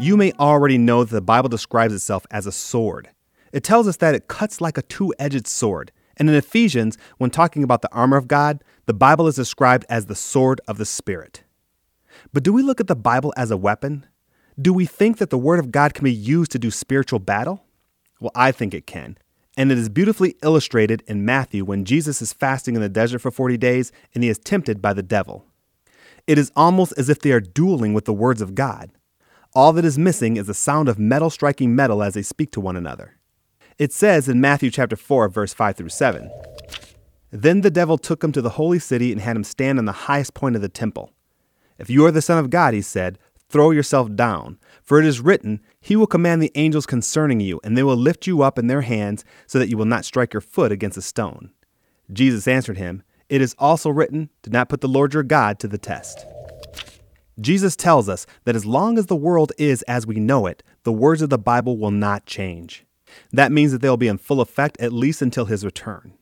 [0.00, 3.10] You may already know that the Bible describes itself as a sword.
[3.52, 5.90] It tells us that it cuts like a two edged sword.
[6.16, 10.06] And in Ephesians, when talking about the armor of God, the Bible is described as
[10.06, 11.42] the sword of the Spirit.
[12.32, 14.06] But do we look at the Bible as a weapon?
[14.60, 17.64] Do we think that the Word of God can be used to do spiritual battle?
[18.20, 19.18] Well, I think it can.
[19.56, 23.32] And it is beautifully illustrated in Matthew when Jesus is fasting in the desert for
[23.32, 25.44] 40 days and he is tempted by the devil.
[26.28, 28.92] It is almost as if they are dueling with the words of God.
[29.58, 32.60] All that is missing is the sound of metal striking metal as they speak to
[32.60, 33.16] one another.
[33.76, 36.30] It says in Matthew chapter 4 verse 5 through 7.
[37.32, 40.06] Then the devil took him to the holy city and had him stand on the
[40.06, 41.10] highest point of the temple.
[41.76, 45.20] If you are the son of God, he said, throw yourself down, for it is
[45.20, 48.68] written, he will command the angels concerning you, and they will lift you up in
[48.68, 51.50] their hands so that you will not strike your foot against a stone.
[52.12, 55.66] Jesus answered him, It is also written, Do not put the Lord your God to
[55.66, 56.26] the test.
[57.40, 60.92] Jesus tells us that as long as the world is as we know it, the
[60.92, 62.84] words of the Bible will not change.
[63.32, 66.14] That means that they'll be in full effect at least until his return.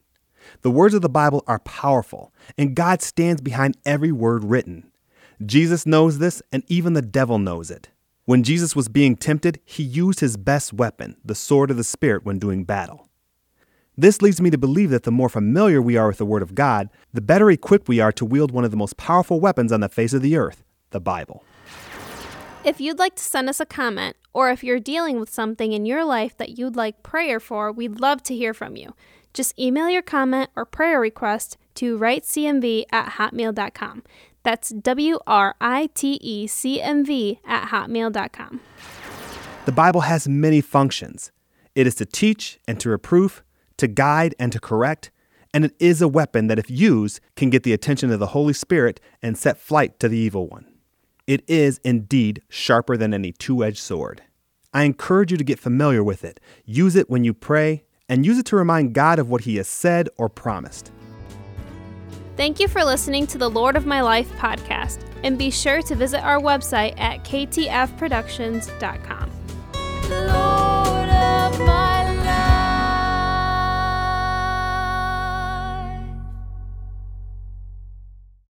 [0.62, 4.90] The words of the Bible are powerful, and God stands behind every word written.
[5.44, 7.88] Jesus knows this, and even the devil knows it.
[8.26, 12.24] When Jesus was being tempted, he used his best weapon, the sword of the Spirit,
[12.24, 13.08] when doing battle.
[13.96, 16.54] This leads me to believe that the more familiar we are with the Word of
[16.54, 19.80] God, the better equipped we are to wield one of the most powerful weapons on
[19.80, 21.44] the face of the earth the Bible.
[22.64, 25.86] If you'd like to send us a comment, or if you're dealing with something in
[25.86, 28.94] your life that you'd like prayer for, we'd love to hear from you.
[29.32, 34.02] Just email your comment or prayer request to writecmv at hotmail.com.
[34.42, 38.60] That's W R I T E C M V at hotmail.com.
[39.64, 41.32] The Bible has many functions
[41.74, 43.44] it is to teach and to reproof,
[43.76, 45.10] to guide and to correct,
[45.52, 48.54] and it is a weapon that, if used, can get the attention of the Holy
[48.54, 50.75] Spirit and set flight to the evil one.
[51.26, 54.22] It is indeed sharper than any two edged sword.
[54.72, 56.38] I encourage you to get familiar with it.
[56.64, 59.66] Use it when you pray, and use it to remind God of what He has
[59.66, 60.92] said or promised.
[62.36, 65.94] Thank you for listening to the Lord of My Life podcast, and be sure to
[65.96, 69.15] visit our website at ktfproductions.com.